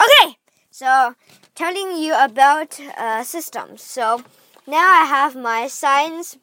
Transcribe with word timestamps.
Okay, 0.00 0.38
so 0.70 1.14
telling 1.54 1.98
you 1.98 2.14
about 2.16 2.80
uh, 2.96 3.22
systems. 3.22 3.82
So 3.82 4.22
now 4.66 4.88
I 4.88 5.04
have 5.04 5.36
my 5.36 5.66
science 5.66 6.38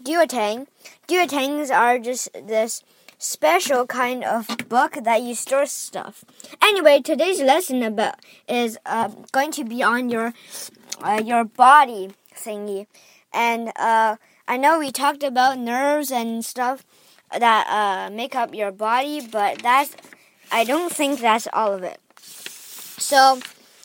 duotang. 0.00 0.68
Duotangs 1.08 1.74
are 1.74 1.98
just 1.98 2.30
this 2.32 2.84
special 3.18 3.86
kind 3.86 4.22
of 4.22 4.46
book 4.68 4.98
that 5.02 5.22
you 5.22 5.34
store 5.34 5.66
stuff. 5.66 6.24
Anyway, 6.62 7.00
today's 7.00 7.40
lesson 7.40 7.82
about 7.82 8.20
is 8.48 8.78
uh, 8.86 9.08
going 9.32 9.50
to 9.52 9.64
be 9.64 9.82
on 9.82 10.08
your 10.08 10.32
uh, 11.02 11.20
your 11.24 11.42
body 11.42 12.10
thingy, 12.36 12.86
and 13.34 13.72
uh, 13.74 14.14
I 14.46 14.56
know 14.56 14.78
we 14.78 14.92
talked 14.92 15.24
about 15.24 15.58
nerves 15.58 16.12
and 16.12 16.44
stuff 16.44 16.84
that 17.36 17.66
uh, 17.66 18.14
make 18.14 18.36
up 18.36 18.54
your 18.54 18.70
body, 18.70 19.26
but 19.26 19.58
that's 19.60 19.96
I 20.52 20.62
don't 20.62 20.92
think 20.92 21.18
that's 21.18 21.48
all 21.52 21.72
of 21.72 21.82
it. 21.82 21.98
So. 23.02 23.40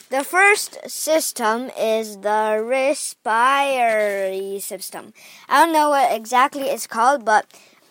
The 0.10 0.24
first 0.24 0.90
system 0.90 1.70
is 1.78 2.20
the 2.20 2.64
respiratory 2.64 4.58
system. 4.62 5.14
I 5.50 5.66
don't 5.66 5.74
know 5.74 5.90
what 5.90 6.14
exactly 6.16 6.70
it's 6.70 6.88
called, 6.88 7.26
but 7.26 7.46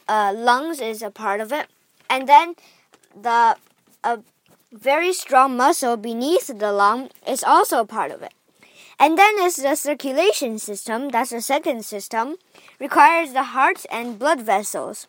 uh, 0.08 0.32
lungs 0.34 0.80
is 0.80 1.02
a 1.02 1.10
part 1.10 1.42
of 1.42 1.52
it, 1.52 1.66
and 2.08 2.26
then 2.26 2.54
the 3.14 3.56
a 4.02 4.20
very 4.72 5.12
strong 5.12 5.58
muscle 5.58 5.98
beneath 5.98 6.46
the 6.46 6.72
lung 6.72 7.10
is 7.26 7.44
also 7.44 7.80
a 7.80 7.86
part 7.86 8.10
of 8.12 8.22
it. 8.22 8.32
And 8.98 9.18
then 9.18 9.34
is 9.40 9.56
the 9.56 9.74
circulation 9.74 10.58
system. 10.58 11.10
That's 11.10 11.32
the 11.32 11.42
second 11.42 11.84
system. 11.84 12.36
Requires 12.80 13.34
the 13.34 13.42
heart 13.52 13.84
and 13.90 14.18
blood 14.18 14.40
vessels. 14.40 15.06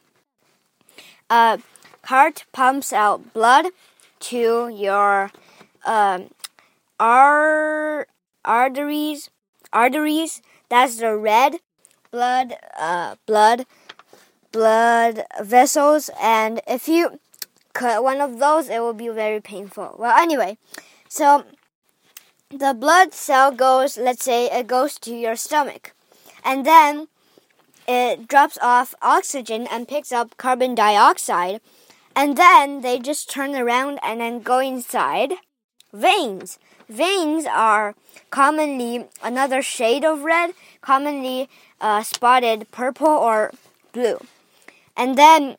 Uh, 1.30 1.60
heart 2.04 2.44
pumps 2.52 2.92
out 2.92 3.32
blood 3.34 3.68
to 4.20 4.68
your 4.68 5.32
um, 5.88 6.30
ar 7.00 8.08
arteries. 8.46 9.32
Arteries. 9.74 10.42
That's 10.70 10.98
the 10.98 11.16
red 11.16 11.60
blood. 12.12 12.54
Uh, 12.78 13.16
blood 13.26 13.66
blood 14.52 15.24
vessels, 15.42 16.10
and 16.20 16.62
if 16.68 16.88
you 16.88 17.20
cut 17.74 18.04
one 18.04 18.22
of 18.22 18.40
those, 18.40 18.70
it 18.70 18.80
will 18.80 18.94
be 18.94 19.10
very 19.10 19.40
painful. 19.40 19.96
Well, 20.00 20.18
anyway, 20.18 20.58
so 21.08 21.44
the 22.50 22.74
blood 22.74 23.14
cell 23.14 23.52
goes, 23.52 23.98
let's 23.98 24.24
say 24.24 24.50
it 24.50 24.66
goes 24.66 24.98
to 25.00 25.14
your 25.14 25.36
stomach, 25.36 25.94
and 26.44 26.66
then 26.66 27.08
it 27.88 28.28
drops 28.28 28.58
off 28.62 28.96
oxygen 29.02 29.68
and 29.70 29.88
picks 29.88 30.12
up 30.12 30.38
carbon 30.38 30.74
dioxide, 30.74 31.62
and 32.16 32.36
then 32.36 32.82
they 32.82 32.98
just 32.98 33.30
turn 33.30 33.54
around 33.54 34.00
and 34.02 34.22
then 34.22 34.42
go 34.42 34.60
inside 34.60 35.34
veins. 35.94 36.60
Veins 36.90 37.46
are 37.46 37.96
commonly 38.30 39.06
another 39.24 39.62
shade 39.62 40.06
of 40.06 40.24
red, 40.24 40.54
commonly 40.82 41.50
uh, 41.82 42.04
spotted 42.04 42.72
purple 42.72 43.08
or 43.08 43.52
blue. 43.92 44.20
And 44.96 45.18
then 45.18 45.58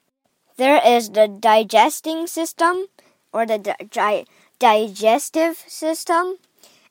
there 0.56 0.80
is 0.84 1.10
the 1.10 1.28
digesting 1.28 2.26
system 2.26 2.86
or 3.32 3.46
the 3.46 3.58
di 3.58 4.24
digestive 4.58 5.56
system. 5.66 6.38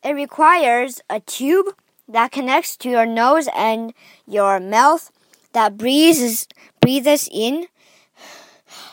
It 0.04 0.12
requires 0.12 1.02
a 1.10 1.20
tube 1.20 1.76
that 2.08 2.32
connects 2.32 2.78
to 2.78 2.90
your 2.90 3.06
nose 3.06 3.50
and 3.54 3.94
your 4.26 4.60
mouth 4.60 5.12
that 5.52 5.78
breathes 5.78 6.48
breathes 6.80 7.28
in. 7.32 7.68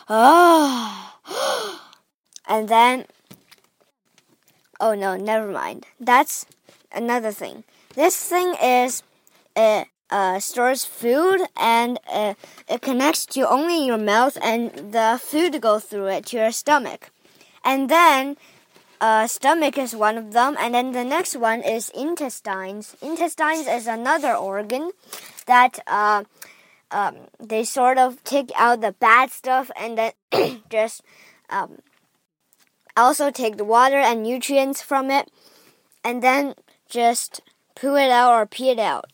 Oh. 0.09 1.11
And 2.47 2.69
then 2.69 3.07
Oh 4.81 4.95
no, 4.95 5.17
never 5.17 5.51
mind. 5.51 5.87
That's 6.01 6.47
another 6.93 7.33
thing. 7.33 7.65
This 7.95 8.17
thing 8.17 8.55
is 8.63 9.03
a 9.57 9.87
uh, 10.11 10.39
stores 10.39 10.85
food 10.85 11.41
and 11.57 11.99
uh, 12.13 12.35
it 12.69 12.83
connects 12.83 13.27
to 13.27 13.49
only 13.49 13.87
your 13.87 13.99
mouth 13.99 14.37
and 14.43 14.71
the 14.93 15.21
food 15.23 15.61
goes 15.61 15.85
through 15.85 16.09
it 16.09 16.27
to 16.27 16.37
your 16.37 16.53
stomach. 16.53 17.11
And 17.65 17.89
then 17.89 18.37
uh, 19.01 19.27
stomach 19.27 19.77
is 19.77 19.95
one 19.95 20.17
of 20.17 20.33
them, 20.33 20.57
and 20.59 20.75
then 20.75 20.93
the 20.93 21.05
next 21.05 21.37
one 21.37 21.63
is 21.63 21.91
intestines. 21.91 22.97
Intestines 23.03 23.67
is 23.67 23.87
another 23.87 24.35
organ 24.35 24.93
that 25.47 25.79
uh, 25.87 26.25
um, 26.91 27.17
they 27.39 27.65
sort 27.65 27.99
of 27.99 28.23
take 28.25 28.51
out 28.57 28.81
the 28.81 28.93
bad 28.93 29.31
stuff 29.31 29.71
and 29.77 29.99
then 29.99 30.63
just 30.71 31.03
um, 31.51 31.79
also 32.97 33.31
take 33.31 33.57
the 33.57 33.65
water 33.65 33.99
and 33.99 34.23
nutrients 34.23 34.83
from 34.83 35.11
it, 35.11 35.31
and 36.03 36.23
then 36.23 36.55
just 36.89 37.41
poo 37.75 37.97
it 37.97 38.11
out 38.11 38.33
or 38.33 38.47
pee 38.47 38.71
it 38.71 38.79
out. 38.79 39.07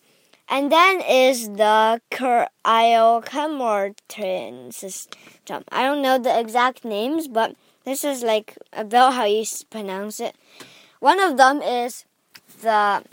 And 0.48 0.70
then 0.72 1.00
is 1.00 1.50
the 1.50 2.00
cryochemotrin 2.10 4.74
system. 4.74 5.64
I 5.70 5.84
don't 5.84 6.02
know 6.02 6.18
the 6.18 6.38
exact 6.38 6.84
names, 6.84 7.28
but 7.28 7.54
this 7.84 8.04
is 8.04 8.22
like 8.22 8.58
about 8.72 9.14
how 9.14 9.24
you 9.24 9.44
pronounce 9.70 10.20
it. 10.20 10.34
One 10.98 11.20
of 11.20 11.36
them 11.36 11.62
is 11.62 12.04
the 12.60 13.04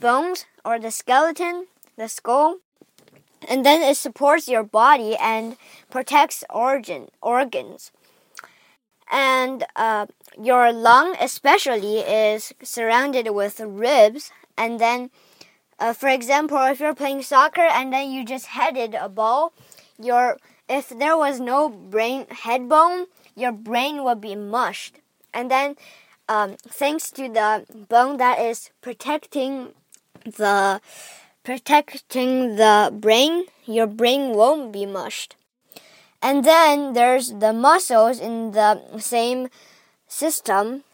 bones 0.00 0.46
or 0.64 0.78
the 0.78 0.90
skeleton, 0.90 1.68
the 1.96 2.08
skull, 2.08 2.58
and 3.48 3.64
then 3.64 3.80
it 3.82 3.96
supports 3.96 4.48
your 4.48 4.64
body 4.64 5.16
and 5.16 5.56
protects 5.90 6.44
organ 6.50 7.08
organs. 7.22 7.92
And 9.10 9.64
uh, 9.74 10.06
your 10.40 10.72
lung, 10.72 11.16
especially, 11.20 11.98
is 11.98 12.52
surrounded 12.62 13.30
with 13.30 13.60
ribs, 13.60 14.30
and 14.56 14.78
then 14.78 15.10
uh, 15.80 15.94
for 15.94 16.08
example, 16.10 16.58
if 16.58 16.78
you're 16.78 16.94
playing 16.94 17.22
soccer 17.22 17.62
and 17.62 17.92
then 17.92 18.10
you 18.12 18.24
just 18.24 18.46
headed 18.46 18.94
a 18.94 19.08
ball, 19.08 19.52
your 19.98 20.36
if 20.68 20.90
there 20.90 21.16
was 21.16 21.40
no 21.40 21.68
brain 21.68 22.26
head 22.28 22.68
bone, 22.68 23.06
your 23.34 23.50
brain 23.50 24.04
would 24.04 24.20
be 24.20 24.36
mushed. 24.36 24.96
And 25.32 25.50
then, 25.50 25.76
um, 26.28 26.56
thanks 26.68 27.10
to 27.12 27.28
the 27.28 27.64
bone 27.88 28.18
that 28.18 28.38
is 28.38 28.70
protecting 28.82 29.72
the 30.24 30.80
protecting 31.42 32.56
the 32.56 32.90
brain, 32.92 33.46
your 33.64 33.86
brain 33.86 34.34
won't 34.34 34.72
be 34.72 34.84
mushed. 34.84 35.34
And 36.22 36.44
then 36.44 36.92
there's 36.92 37.32
the 37.32 37.52
muscles 37.52 38.20
in 38.20 38.52
the 38.52 38.98
same 38.98 39.48
system, 40.06 40.84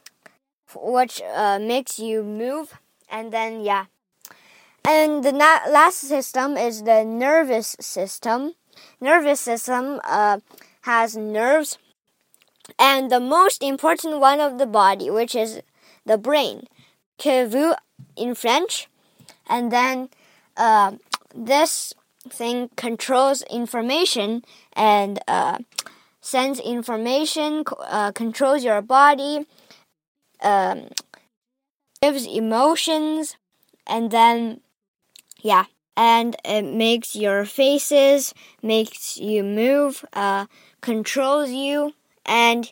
which 0.74 1.20
uh, 1.22 1.58
makes 1.58 1.98
you 1.98 2.22
move. 2.22 2.78
And 3.10 3.32
then, 3.32 3.60
yeah. 3.60 3.86
And 4.84 5.24
the 5.24 5.32
last 5.32 5.98
system 5.98 6.56
is 6.56 6.82
the 6.82 7.04
nervous 7.04 7.76
system. 7.80 8.54
Nervous 9.00 9.40
system 9.40 10.00
uh, 10.04 10.40
has 10.82 11.16
nerves, 11.16 11.78
and 12.78 13.10
the 13.10 13.20
most 13.20 13.62
important 13.62 14.20
one 14.20 14.38
of 14.38 14.58
the 14.58 14.66
body, 14.66 15.08
which 15.10 15.34
is 15.34 15.62
the 16.04 16.18
brain, 16.18 16.68
cerveau 17.18 17.74
in 18.16 18.34
French. 18.34 18.88
And 19.48 19.72
then 19.72 20.10
uh, 20.56 20.92
this 21.34 21.94
thing 22.32 22.70
controls 22.76 23.42
information 23.42 24.44
and 24.72 25.20
uh, 25.28 25.58
sends 26.20 26.60
information, 26.60 27.64
uh, 27.80 28.12
controls 28.12 28.64
your 28.64 28.82
body, 28.82 29.46
um, 30.42 30.88
gives 32.02 32.26
emotions, 32.26 33.36
and 33.86 34.10
then 34.10 34.60
yeah. 35.40 35.64
And 35.96 36.36
it 36.44 36.62
makes 36.62 37.16
your 37.16 37.46
faces, 37.46 38.34
makes 38.62 39.16
you 39.16 39.42
move, 39.42 40.04
uh, 40.12 40.44
controls 40.82 41.50
you. 41.50 41.94
And 42.26 42.70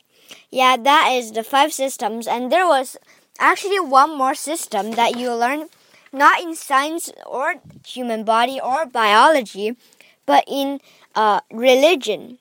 yeah, 0.51 0.77
that 0.77 1.11
is 1.13 1.33
the 1.33 1.43
five 1.43 1.73
systems. 1.73 2.27
And 2.27 2.53
there 2.53 2.67
was 2.67 2.99
actually 3.39 3.81
one 3.81 4.17
more 4.19 4.35
system 4.35 4.93
that 4.93 5.17
you 5.17 5.33
learn 5.33 5.69
not 6.15 6.41
in 6.41 6.55
science 6.55 7.11
or 7.27 7.57
human 7.87 8.25
body 8.25 8.61
or 8.61 8.87
biology, 8.87 9.77
but 10.25 10.45
in 10.47 10.81
uh, 11.15 11.41
religion. 11.51 12.39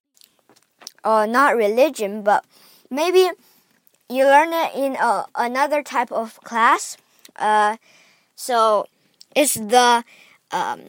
Or 1.04 1.28
not 1.28 1.58
religion, 1.58 2.24
but 2.24 2.46
maybe 2.90 3.30
you 4.08 4.24
learn 4.24 4.54
it 4.54 4.75
in 4.75 4.96
uh, 4.96 5.25
another 5.36 5.84
type 5.84 6.12
of 6.12 6.40
class. 6.42 6.96
Uh, 7.36 7.75
so 8.36 8.86
it's 9.36 9.56
the 9.56 10.06
um, 10.52 10.81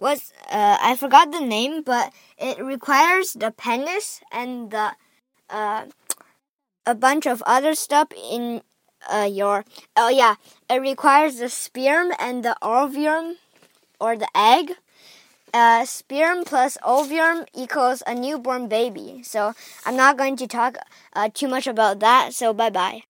uh, 0.00 0.16
I 0.50 0.96
forgot 0.96 1.32
the 1.32 1.40
name, 1.40 1.82
but 1.82 2.12
it 2.38 2.62
requires 2.62 3.32
the 3.32 3.50
penis 3.50 4.20
and 4.30 4.70
the 4.70 4.92
uh, 5.50 5.86
a 6.86 6.94
bunch 6.94 7.26
of 7.26 7.42
other 7.46 7.74
stuff 7.74 8.08
in 8.14 8.62
uh, 9.10 9.28
your 9.30 9.64
oh 9.96 10.08
yeah, 10.08 10.36
it 10.70 10.80
requires 10.80 11.38
the 11.38 11.48
sperm 11.48 12.12
and 12.18 12.44
the 12.44 12.56
ovum 12.62 13.36
or 14.00 14.16
the 14.16 14.28
egg. 14.34 14.72
Uh, 15.54 15.84
sperm 15.84 16.44
plus 16.44 16.76
ovum 16.84 17.44
equals 17.54 18.02
a 18.06 18.14
newborn 18.14 18.68
baby. 18.68 19.22
So 19.24 19.54
I'm 19.86 19.96
not 19.96 20.18
going 20.18 20.36
to 20.36 20.46
talk 20.46 20.76
uh, 21.14 21.30
too 21.32 21.48
much 21.48 21.66
about 21.66 22.00
that. 22.00 22.34
So 22.34 22.52
bye 22.52 22.70
bye. 22.70 23.02